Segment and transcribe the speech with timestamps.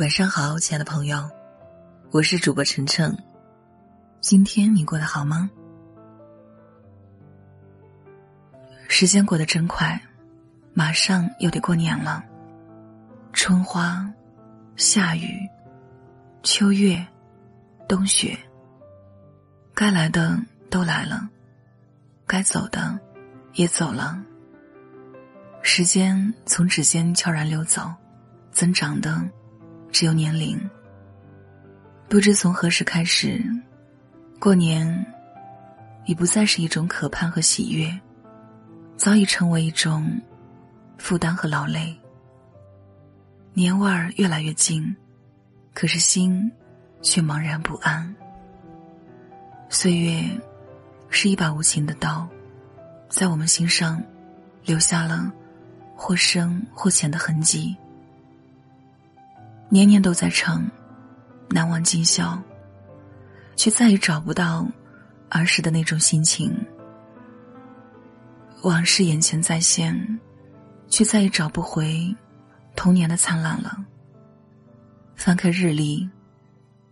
[0.00, 1.30] 晚上好，亲爱的朋友，
[2.10, 3.14] 我是主播晨晨。
[4.22, 5.50] 今天你过得好吗？
[8.88, 10.00] 时间过得真快，
[10.72, 12.24] 马上又得过年了。
[13.34, 14.10] 春花、
[14.74, 15.46] 夏雨、
[16.42, 17.06] 秋月、
[17.86, 18.38] 冬雪，
[19.74, 20.40] 该来的
[20.70, 21.28] 都来了，
[22.26, 22.98] 该走的
[23.52, 24.18] 也走了。
[25.60, 27.92] 时间从指尖悄然溜走，
[28.50, 29.22] 增长的。
[29.92, 30.58] 只有年龄。
[32.08, 33.40] 不知从何时开始，
[34.40, 35.06] 过年
[36.06, 37.88] 已不再是一种可盼和喜悦，
[38.96, 40.20] 早已成为一种
[40.98, 41.96] 负担和劳累。
[43.52, 44.94] 年味儿越来越近，
[45.74, 46.50] 可是心
[47.02, 48.14] 却茫然不安。
[49.68, 50.22] 岁月
[51.10, 52.28] 是一把无情的刀，
[53.08, 54.02] 在我们心上
[54.64, 55.32] 留下了
[55.94, 57.76] 或深或浅的痕迹。
[59.72, 60.68] 年年都在唱
[61.48, 62.36] 难忘今宵，
[63.54, 64.66] 却再也找不到
[65.28, 66.52] 儿时的那种心情。
[68.62, 70.20] 往事眼前再现，
[70.88, 72.12] 却再也找不回
[72.74, 73.78] 童年的灿烂了。
[75.14, 76.10] 翻开日历，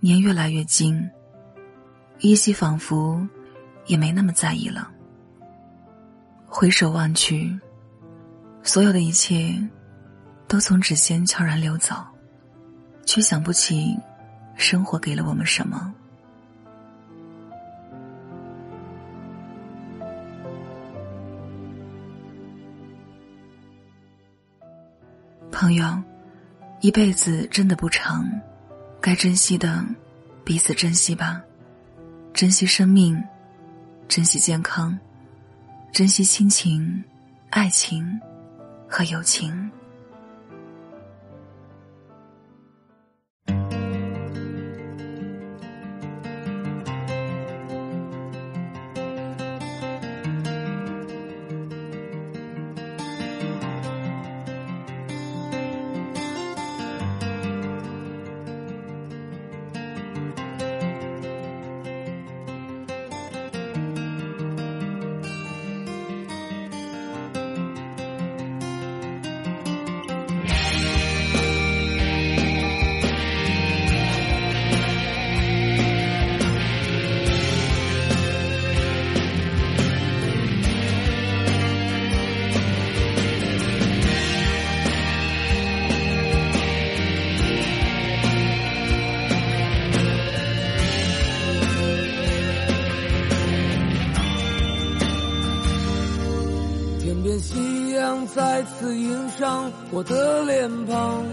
[0.00, 1.08] 年越来越近，
[2.18, 3.24] 依稀仿佛
[3.86, 4.90] 也没那么在意了。
[6.44, 7.56] 回首望去，
[8.64, 9.56] 所有的一切
[10.48, 11.94] 都从指尖悄然流走。
[13.06, 13.96] 却想不起，
[14.56, 15.92] 生活给了我们什么。
[25.50, 26.02] 朋友，
[26.80, 28.28] 一辈子真的不长，
[29.00, 29.84] 该珍惜的，
[30.44, 31.40] 彼此珍惜吧，
[32.32, 33.22] 珍惜生命，
[34.08, 34.98] 珍惜健康，
[35.92, 37.02] 珍惜亲情、
[37.50, 38.20] 爱情
[38.88, 39.70] 和友情。
[98.78, 101.24] 次映上我的脸庞，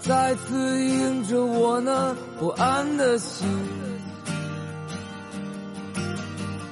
[0.00, 3.46] 再次映着我那不安的心。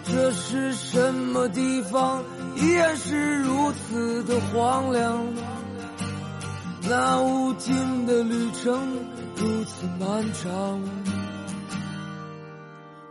[0.05, 2.23] 这是什么地方？
[2.57, 5.27] 依然是如此的荒凉。
[6.89, 8.81] 那无尽的旅程
[9.37, 10.81] 如此漫长。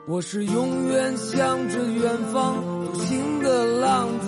[0.08, 2.64] 我是永远向着远方。
[2.96, 4.28] 心的浪子，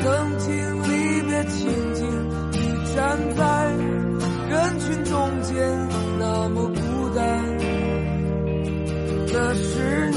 [0.00, 0.48] 曾经
[0.82, 2.00] 离别情景。
[2.52, 2.56] 你
[2.94, 3.42] 站在
[4.48, 5.52] 人群中间，
[6.18, 6.80] 那么孤
[7.14, 7.20] 单，
[9.32, 10.16] 那是你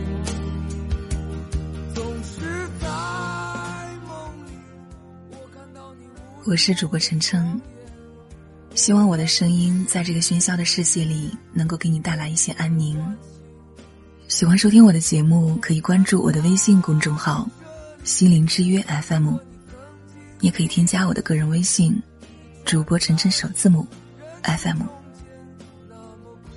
[6.43, 7.61] 我是主播晨晨，
[8.73, 12.99] 希望我的声音在这个喧嚣的世界里能够给你带来一些安宁。
[14.27, 17.47] 喜欢收听我的节目，可以关注我的微信公众号
[18.03, 19.35] “心灵之约 FM”，
[20.39, 22.01] 也可以添加我的个人微信
[22.65, 23.85] “主播晨晨首字母
[24.41, 24.81] FM”。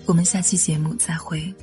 [0.06, 1.54] 我们下期节目再会。